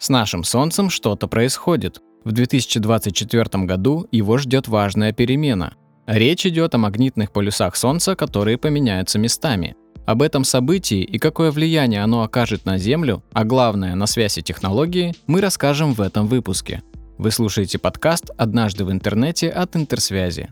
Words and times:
С 0.00 0.08
нашим 0.08 0.44
Солнцем 0.44 0.88
что-то 0.88 1.28
происходит. 1.28 2.00
В 2.24 2.32
2024 2.32 3.64
году 3.64 4.08
его 4.10 4.38
ждет 4.38 4.66
важная 4.66 5.12
перемена. 5.12 5.74
Речь 6.06 6.46
идет 6.46 6.74
о 6.74 6.78
магнитных 6.78 7.30
полюсах 7.30 7.76
Солнца, 7.76 8.16
которые 8.16 8.56
поменяются 8.56 9.18
местами. 9.18 9.76
Об 10.06 10.22
этом 10.22 10.44
событии 10.44 11.02
и 11.02 11.18
какое 11.18 11.50
влияние 11.50 12.02
оно 12.02 12.22
окажет 12.22 12.64
на 12.64 12.78
Землю, 12.78 13.22
а 13.34 13.44
главное 13.44 13.94
на 13.94 14.06
связь 14.06 14.38
и 14.38 14.42
технологии, 14.42 15.14
мы 15.26 15.42
расскажем 15.42 15.92
в 15.92 16.00
этом 16.00 16.28
выпуске. 16.28 16.82
Вы 17.18 17.30
слушаете 17.30 17.78
подкаст 17.78 18.30
«Однажды 18.38 18.86
в 18.86 18.90
интернете» 18.90 19.50
от 19.50 19.76
Интерсвязи. 19.76 20.48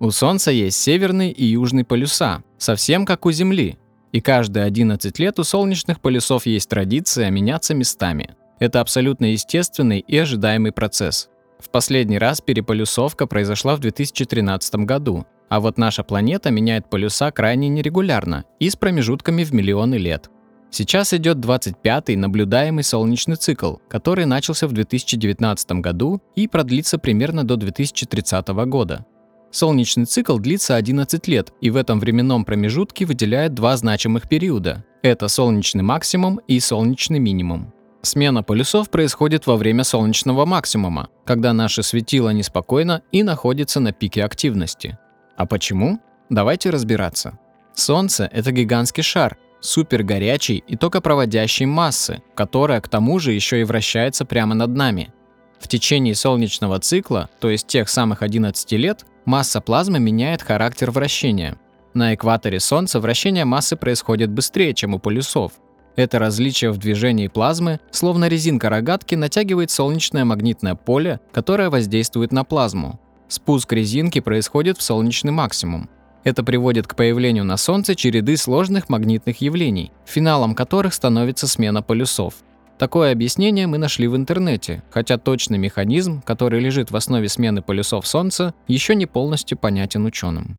У 0.00 0.10
Солнца 0.10 0.50
есть 0.50 0.76
северный 0.76 1.30
и 1.30 1.44
южный 1.44 1.84
полюса, 1.84 2.42
совсем 2.58 3.06
как 3.06 3.26
у 3.26 3.32
Земли. 3.32 3.78
И 4.12 4.20
каждые 4.20 4.64
11 4.64 5.18
лет 5.18 5.38
у 5.38 5.44
солнечных 5.44 6.00
полюсов 6.00 6.46
есть 6.46 6.68
традиция 6.68 7.30
меняться 7.30 7.74
местами. 7.74 8.34
Это 8.58 8.80
абсолютно 8.80 9.26
естественный 9.26 10.00
и 10.00 10.16
ожидаемый 10.18 10.72
процесс. 10.72 11.28
В 11.58 11.70
последний 11.70 12.18
раз 12.18 12.40
переполюсовка 12.40 13.26
произошла 13.26 13.76
в 13.76 13.80
2013 13.80 14.74
году, 14.76 15.26
а 15.48 15.60
вот 15.60 15.78
наша 15.78 16.02
планета 16.02 16.50
меняет 16.50 16.90
полюса 16.90 17.30
крайне 17.30 17.68
нерегулярно 17.68 18.44
и 18.58 18.68
с 18.68 18.76
промежутками 18.76 19.44
в 19.44 19.52
миллионы 19.52 19.94
лет. 19.96 20.30
Сейчас 20.70 21.14
идет 21.14 21.38
25-й 21.38 22.16
наблюдаемый 22.16 22.82
солнечный 22.82 23.36
цикл, 23.36 23.76
который 23.88 24.24
начался 24.24 24.66
в 24.66 24.72
2019 24.72 25.72
году 25.72 26.20
и 26.34 26.48
продлится 26.48 26.98
примерно 26.98 27.44
до 27.44 27.56
2030 27.56 28.48
года. 28.66 29.06
Солнечный 29.54 30.04
цикл 30.04 30.38
длится 30.38 30.74
11 30.74 31.28
лет 31.28 31.52
и 31.60 31.70
в 31.70 31.76
этом 31.76 32.00
временном 32.00 32.44
промежутке 32.44 33.04
выделяет 33.04 33.54
два 33.54 33.76
значимых 33.76 34.28
периода. 34.28 34.84
Это 35.00 35.28
солнечный 35.28 35.84
максимум 35.84 36.40
и 36.48 36.58
солнечный 36.58 37.20
минимум. 37.20 37.72
Смена 38.02 38.42
полюсов 38.42 38.90
происходит 38.90 39.46
во 39.46 39.56
время 39.56 39.84
солнечного 39.84 40.44
максимума, 40.44 41.08
когда 41.24 41.52
наше 41.52 41.84
светило 41.84 42.30
неспокойно 42.30 43.02
и 43.12 43.22
находится 43.22 43.78
на 43.78 43.92
пике 43.92 44.24
активности. 44.24 44.98
А 45.36 45.46
почему? 45.46 46.00
Давайте 46.30 46.70
разбираться. 46.70 47.38
Солнце– 47.74 48.28
это 48.32 48.50
гигантский 48.50 49.04
шар, 49.04 49.38
супер 49.60 50.02
горячий 50.02 50.64
и 50.66 50.76
токопроводящей 50.76 51.66
массы, 51.66 52.24
которая 52.34 52.80
к 52.80 52.88
тому 52.88 53.20
же 53.20 53.30
еще 53.30 53.60
и 53.60 53.64
вращается 53.64 54.24
прямо 54.24 54.56
над 54.56 54.70
нами. 54.70 55.12
В 55.60 55.68
течение 55.68 56.16
солнечного 56.16 56.80
цикла, 56.80 57.30
то 57.38 57.48
есть 57.48 57.68
тех 57.68 57.88
самых 57.88 58.22
11 58.22 58.72
лет, 58.72 59.06
Масса 59.24 59.60
плазмы 59.60 60.00
меняет 60.00 60.42
характер 60.42 60.90
вращения. 60.90 61.56
На 61.94 62.14
экваторе 62.14 62.60
Солнца 62.60 63.00
вращение 63.00 63.44
массы 63.44 63.76
происходит 63.76 64.30
быстрее, 64.30 64.74
чем 64.74 64.94
у 64.94 64.98
полюсов. 64.98 65.52
Это 65.96 66.18
различие 66.18 66.72
в 66.72 66.78
движении 66.78 67.28
плазмы, 67.28 67.80
словно 67.90 68.28
резинка 68.28 68.68
рогатки, 68.68 69.14
натягивает 69.14 69.70
солнечное 69.70 70.24
магнитное 70.24 70.74
поле, 70.74 71.20
которое 71.32 71.70
воздействует 71.70 72.32
на 72.32 72.44
плазму. 72.44 73.00
Спуск 73.28 73.72
резинки 73.72 74.20
происходит 74.20 74.76
в 74.76 74.82
солнечный 74.82 75.32
максимум. 75.32 75.88
Это 76.24 76.42
приводит 76.42 76.86
к 76.86 76.96
появлению 76.96 77.44
на 77.44 77.56
Солнце 77.56 77.94
череды 77.94 78.36
сложных 78.36 78.88
магнитных 78.88 79.40
явлений, 79.40 79.92
финалом 80.04 80.54
которых 80.54 80.92
становится 80.94 81.46
смена 81.46 81.82
полюсов. 81.82 82.34
Такое 82.78 83.12
объяснение 83.12 83.68
мы 83.68 83.78
нашли 83.78 84.08
в 84.08 84.16
интернете, 84.16 84.82
хотя 84.90 85.16
точный 85.16 85.58
механизм, 85.58 86.22
который 86.22 86.60
лежит 86.60 86.90
в 86.90 86.96
основе 86.96 87.28
смены 87.28 87.62
полюсов 87.62 88.06
Солнца, 88.06 88.52
еще 88.66 88.96
не 88.96 89.06
полностью 89.06 89.56
понятен 89.56 90.04
ученым. 90.04 90.56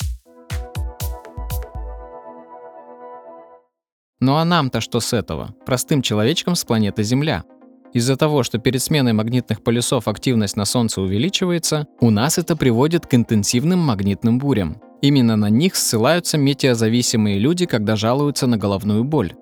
Ну 4.21 4.35
а 4.37 4.45
нам-то 4.45 4.79
что 4.79 5.01
с 5.01 5.11
этого? 5.11 5.53
Простым 5.65 6.01
человечкам 6.01 6.55
с 6.55 6.63
планеты 6.63 7.03
Земля. 7.03 7.43
Из-за 7.93 8.15
того, 8.15 8.43
что 8.43 8.59
перед 8.59 8.81
сменой 8.81 9.13
магнитных 9.13 9.61
полюсов 9.61 10.07
активность 10.07 10.55
на 10.55 10.65
Солнце 10.65 11.01
увеличивается, 11.01 11.85
у 11.99 12.09
нас 12.09 12.37
это 12.37 12.55
приводит 12.55 13.05
к 13.05 13.13
интенсивным 13.13 13.79
магнитным 13.79 14.39
бурям. 14.39 14.81
Именно 15.01 15.35
на 15.35 15.49
них 15.49 15.75
ссылаются 15.75 16.37
метеозависимые 16.37 17.39
люди, 17.39 17.65
когда 17.65 17.95
жалуются 17.95 18.47
на 18.47 18.57
головную 18.57 19.03
боль. 19.03 19.33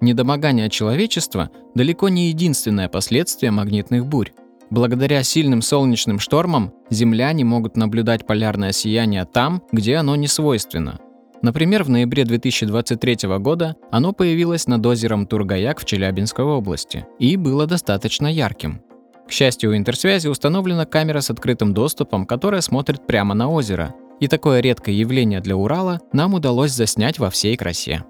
Недомогание 0.00 0.68
человечества 0.68 1.50
далеко 1.74 2.08
не 2.08 2.28
единственное 2.28 2.88
последствие 2.88 3.50
магнитных 3.50 4.06
бурь. 4.06 4.32
Благодаря 4.68 5.22
сильным 5.22 5.62
солнечным 5.62 6.18
штормам 6.18 6.72
земляне 6.90 7.44
могут 7.44 7.76
наблюдать 7.76 8.26
полярное 8.26 8.72
сияние 8.72 9.24
там, 9.24 9.62
где 9.72 9.96
оно 9.96 10.16
не 10.16 10.26
свойственно. 10.26 10.98
Например, 11.42 11.84
в 11.84 11.90
ноябре 11.90 12.24
2023 12.24 13.28
года 13.38 13.76
оно 13.90 14.12
появилось 14.12 14.66
над 14.66 14.84
озером 14.84 15.26
Тургаяк 15.26 15.80
в 15.80 15.84
Челябинской 15.84 16.44
области 16.44 17.06
и 17.18 17.36
было 17.36 17.66
достаточно 17.66 18.26
ярким. 18.26 18.80
К 19.28 19.32
счастью, 19.32 19.70
у 19.70 19.76
интерсвязи 19.76 20.28
установлена 20.28 20.86
камера 20.86 21.20
с 21.20 21.30
открытым 21.30 21.74
доступом, 21.74 22.26
которая 22.26 22.60
смотрит 22.60 23.06
прямо 23.06 23.34
на 23.34 23.48
озеро. 23.50 23.94
И 24.18 24.28
такое 24.28 24.60
редкое 24.60 24.94
явление 24.94 25.40
для 25.40 25.56
Урала 25.56 26.00
нам 26.12 26.34
удалось 26.34 26.72
заснять 26.72 27.18
во 27.18 27.28
всей 27.28 27.56
красе. 27.56 28.04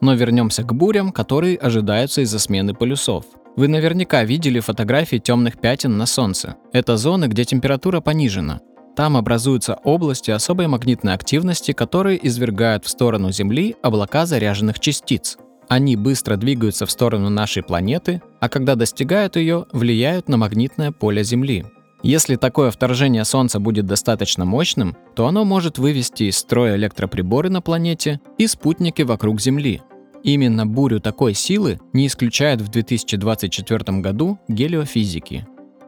Но 0.00 0.14
вернемся 0.14 0.62
к 0.62 0.72
бурям, 0.72 1.12
которые 1.12 1.56
ожидаются 1.56 2.20
из-за 2.22 2.38
смены 2.38 2.74
полюсов. 2.74 3.24
Вы 3.56 3.66
наверняка 3.68 4.22
видели 4.24 4.60
фотографии 4.60 5.16
темных 5.16 5.58
пятен 5.58 5.98
на 5.98 6.06
Солнце. 6.06 6.56
Это 6.72 6.96
зоны, 6.96 7.26
где 7.26 7.44
температура 7.44 8.00
понижена. 8.00 8.60
Там 8.94 9.16
образуются 9.16 9.74
области 9.84 10.30
особой 10.30 10.66
магнитной 10.66 11.14
активности, 11.14 11.72
которые 11.72 12.24
извергают 12.26 12.84
в 12.84 12.88
сторону 12.88 13.32
Земли 13.32 13.76
облака 13.82 14.26
заряженных 14.26 14.80
частиц. 14.80 15.38
Они 15.68 15.96
быстро 15.96 16.36
двигаются 16.36 16.86
в 16.86 16.90
сторону 16.90 17.28
нашей 17.30 17.62
планеты, 17.62 18.22
а 18.40 18.48
когда 18.48 18.74
достигают 18.74 19.36
ее, 19.36 19.66
влияют 19.72 20.28
на 20.28 20.36
магнитное 20.36 20.92
поле 20.92 21.22
Земли. 21.22 21.64
Если 22.02 22.36
такое 22.36 22.70
вторжение 22.70 23.24
Солнца 23.24 23.58
будет 23.58 23.86
достаточно 23.86 24.44
мощным, 24.44 24.96
то 25.14 25.26
оно 25.26 25.44
может 25.44 25.78
вывести 25.78 26.24
из 26.24 26.38
строя 26.38 26.76
электроприборы 26.76 27.50
на 27.50 27.60
планете 27.60 28.20
и 28.38 28.46
спутники 28.46 29.02
вокруг 29.02 29.40
Земли. 29.40 29.82
Именно 30.22 30.66
бурю 30.66 31.00
такой 31.00 31.34
силы 31.34 31.80
не 31.92 32.06
исключают 32.06 32.60
в 32.60 32.68
2024 32.68 34.00
году 34.00 34.38
гелиофизики. 34.48 35.46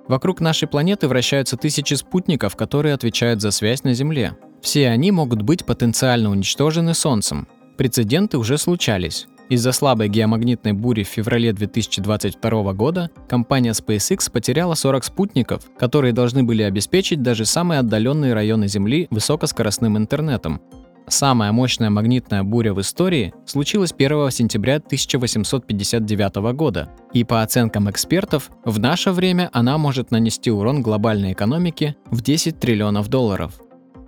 Вокруг 0.08 0.40
нашей 0.40 0.68
планеты 0.68 1.08
вращаются 1.08 1.56
тысячи 1.56 1.94
спутников, 1.94 2.56
которые 2.56 2.94
отвечают 2.94 3.40
за 3.40 3.50
связь 3.50 3.84
на 3.84 3.94
Земле. 3.94 4.36
Все 4.60 4.88
они 4.88 5.12
могут 5.12 5.42
быть 5.42 5.64
потенциально 5.64 6.30
уничтожены 6.30 6.94
Солнцем. 6.94 7.46
Прецеденты 7.76 8.36
уже 8.36 8.58
случались. 8.58 9.26
Из-за 9.48 9.72
слабой 9.72 10.08
геомагнитной 10.08 10.74
бури 10.74 11.02
в 11.02 11.08
феврале 11.08 11.52
2022 11.52 12.72
года 12.72 13.10
компания 13.28 13.72
SpaceX 13.72 14.30
потеряла 14.30 14.74
40 14.74 15.04
спутников, 15.04 15.62
которые 15.76 16.12
должны 16.12 16.44
были 16.44 16.62
обеспечить 16.62 17.22
даже 17.22 17.44
самые 17.44 17.80
отдаленные 17.80 18.32
районы 18.32 18.68
Земли 18.68 19.08
высокоскоростным 19.10 19.98
интернетом. 19.98 20.60
Самая 21.10 21.50
мощная 21.50 21.90
магнитная 21.90 22.44
буря 22.44 22.72
в 22.72 22.80
истории 22.80 23.34
случилась 23.44 23.92
1 23.92 24.30
сентября 24.30 24.76
1859 24.76 26.54
года, 26.54 26.88
и 27.12 27.24
по 27.24 27.42
оценкам 27.42 27.90
экспертов, 27.90 28.48
в 28.64 28.78
наше 28.78 29.10
время 29.10 29.50
она 29.52 29.76
может 29.76 30.12
нанести 30.12 30.52
урон 30.52 30.82
глобальной 30.82 31.32
экономике 31.32 31.96
в 32.12 32.22
10 32.22 32.60
триллионов 32.60 33.08
долларов. 33.08 33.60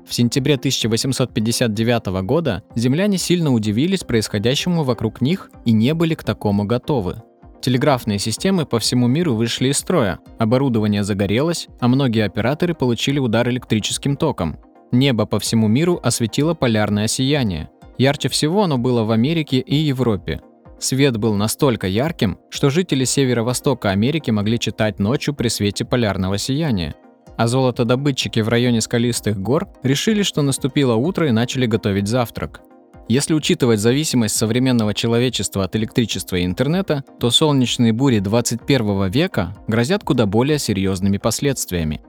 В 0.06 0.14
сентябре 0.14 0.54
1859 0.54 2.22
года 2.22 2.62
земляне 2.76 3.18
сильно 3.18 3.52
удивились 3.52 4.04
происходящему 4.04 4.84
вокруг 4.84 5.20
них 5.20 5.50
и 5.64 5.72
не 5.72 5.94
были 5.94 6.14
к 6.14 6.22
такому 6.22 6.64
готовы. 6.64 7.20
Телеграфные 7.60 8.20
системы 8.20 8.64
по 8.64 8.78
всему 8.78 9.08
миру 9.08 9.34
вышли 9.34 9.68
из 9.68 9.78
строя, 9.78 10.20
оборудование 10.38 11.02
загорелось, 11.02 11.66
а 11.80 11.88
многие 11.88 12.24
операторы 12.24 12.74
получили 12.74 13.18
удар 13.18 13.48
электрическим 13.48 14.16
током. 14.16 14.56
Небо 14.92 15.26
по 15.26 15.40
всему 15.40 15.68
миру 15.68 15.98
осветило 16.02 16.54
полярное 16.54 17.08
сияние. 17.08 17.70
Ярче 17.98 18.28
всего 18.28 18.62
оно 18.62 18.78
было 18.78 19.04
в 19.04 19.10
Америке 19.10 19.58
и 19.58 19.74
Европе. 19.74 20.40
Свет 20.78 21.16
был 21.16 21.34
настолько 21.34 21.86
ярким, 21.86 22.38
что 22.50 22.70
жители 22.70 23.04
северо-востока 23.04 23.90
Америки 23.90 24.30
могли 24.30 24.58
читать 24.58 24.98
ночью 24.98 25.34
при 25.34 25.48
свете 25.48 25.84
полярного 25.84 26.38
сияния 26.38 26.94
а 27.36 27.46
золотодобытчики 27.46 28.40
в 28.40 28.48
районе 28.48 28.80
скалистых 28.80 29.40
гор 29.40 29.68
решили, 29.82 30.22
что 30.22 30.42
наступило 30.42 30.94
утро 30.94 31.28
и 31.28 31.32
начали 31.32 31.66
готовить 31.66 32.08
завтрак. 32.08 32.60
Если 33.08 33.34
учитывать 33.34 33.80
зависимость 33.80 34.36
современного 34.36 34.94
человечества 34.94 35.64
от 35.64 35.74
электричества 35.74 36.36
и 36.36 36.44
интернета, 36.44 37.04
то 37.18 37.30
солнечные 37.30 37.92
бури 37.92 38.20
21 38.20 39.10
века 39.10 39.56
грозят 39.66 40.04
куда 40.04 40.26
более 40.26 40.58
серьезными 40.58 41.18
последствиями. 41.18 42.00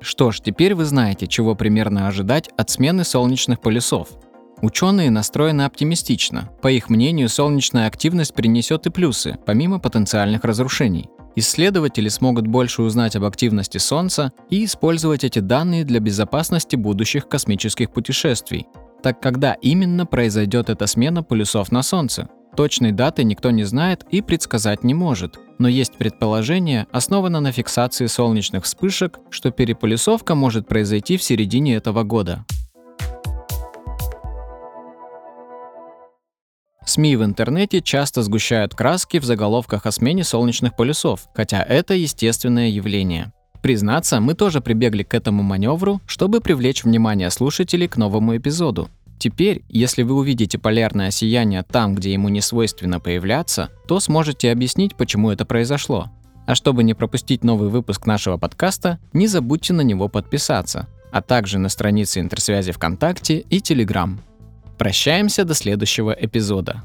Что 0.00 0.30
ж, 0.30 0.40
теперь 0.40 0.74
вы 0.74 0.84
знаете, 0.84 1.26
чего 1.26 1.54
примерно 1.54 2.06
ожидать 2.08 2.48
от 2.56 2.70
смены 2.70 3.04
солнечных 3.04 3.60
полюсов. 3.60 4.08
Ученые 4.60 5.10
настроены 5.10 5.62
оптимистично. 5.62 6.50
По 6.62 6.68
их 6.68 6.88
мнению, 6.88 7.28
солнечная 7.28 7.86
активность 7.86 8.34
принесет 8.34 8.86
и 8.86 8.90
плюсы, 8.90 9.38
помимо 9.46 9.78
потенциальных 9.78 10.44
разрушений. 10.44 11.08
Исследователи 11.36 12.08
смогут 12.08 12.48
больше 12.48 12.82
узнать 12.82 13.14
об 13.14 13.24
активности 13.24 13.78
Солнца 13.78 14.32
и 14.50 14.64
использовать 14.64 15.22
эти 15.22 15.38
данные 15.38 15.84
для 15.84 16.00
безопасности 16.00 16.74
будущих 16.74 17.28
космических 17.28 17.92
путешествий. 17.92 18.66
Так 19.04 19.20
когда 19.20 19.52
именно 19.54 20.06
произойдет 20.06 20.68
эта 20.70 20.88
смена 20.88 21.22
полюсов 21.22 21.70
на 21.70 21.82
Солнце? 21.82 22.28
Точной 22.56 22.90
даты 22.90 23.22
никто 23.22 23.52
не 23.52 23.62
знает 23.62 24.04
и 24.10 24.20
предсказать 24.20 24.82
не 24.82 24.94
может, 24.94 25.38
но 25.58 25.68
есть 25.68 25.94
предположение, 25.94 26.86
основанное 26.92 27.40
на 27.40 27.52
фиксации 27.52 28.06
солнечных 28.06 28.64
вспышек, 28.64 29.18
что 29.30 29.50
переполюсовка 29.50 30.34
может 30.34 30.68
произойти 30.68 31.16
в 31.16 31.22
середине 31.22 31.74
этого 31.76 32.02
года. 32.02 32.44
СМИ 36.88 37.16
в 37.16 37.24
интернете 37.24 37.82
часто 37.82 38.22
сгущают 38.22 38.74
краски 38.74 39.18
в 39.18 39.24
заголовках 39.24 39.84
о 39.84 39.92
смене 39.92 40.24
солнечных 40.24 40.74
полюсов, 40.74 41.28
хотя 41.34 41.62
это 41.62 41.92
естественное 41.92 42.68
явление. 42.68 43.32
Признаться, 43.62 44.20
мы 44.20 44.34
тоже 44.34 44.60
прибегли 44.60 45.02
к 45.02 45.12
этому 45.12 45.42
маневру, 45.42 46.00
чтобы 46.06 46.40
привлечь 46.40 46.84
внимание 46.84 47.30
слушателей 47.30 47.88
к 47.88 47.96
новому 47.96 48.36
эпизоду. 48.36 48.88
Теперь, 49.18 49.64
если 49.68 50.02
вы 50.04 50.14
увидите 50.14 50.58
полярное 50.58 51.10
сияние 51.10 51.64
там, 51.64 51.94
где 51.94 52.12
ему 52.12 52.28
не 52.28 52.40
свойственно 52.40 53.00
появляться, 53.00 53.70
то 53.88 53.98
сможете 53.98 54.52
объяснить, 54.52 54.94
почему 54.94 55.30
это 55.30 55.44
произошло. 55.44 56.10
А 56.46 56.54
чтобы 56.54 56.82
не 56.84 56.94
пропустить 56.94 57.44
новый 57.44 57.68
выпуск 57.68 58.06
нашего 58.06 58.36
подкаста, 58.38 58.98
не 59.12 59.26
забудьте 59.26 59.72
на 59.72 59.82
него 59.82 60.08
подписаться, 60.08 60.88
а 61.10 61.20
также 61.20 61.58
на 61.58 61.68
страницы 61.68 62.20
интерсвязи 62.20 62.72
ВКонтакте 62.72 63.40
и 63.40 63.60
Телеграм. 63.60 64.20
Прощаемся 64.78 65.44
до 65.44 65.54
следующего 65.54 66.12
эпизода. 66.12 66.84